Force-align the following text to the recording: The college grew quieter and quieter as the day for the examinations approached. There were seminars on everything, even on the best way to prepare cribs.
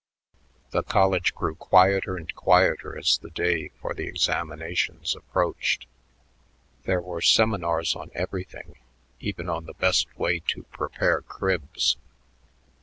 The 0.71 0.81
college 0.81 1.35
grew 1.35 1.53
quieter 1.53 2.17
and 2.17 2.33
quieter 2.33 2.97
as 2.97 3.19
the 3.19 3.29
day 3.29 3.67
for 3.67 3.93
the 3.93 4.07
examinations 4.07 5.15
approached. 5.15 5.85
There 6.85 6.99
were 7.01 7.21
seminars 7.21 7.95
on 7.95 8.09
everything, 8.15 8.77
even 9.19 9.47
on 9.47 9.65
the 9.65 9.75
best 9.75 10.17
way 10.17 10.39
to 10.47 10.63
prepare 10.71 11.21
cribs. 11.21 11.97